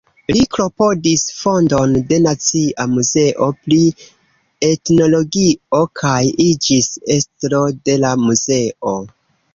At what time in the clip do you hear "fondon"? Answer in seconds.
1.39-1.93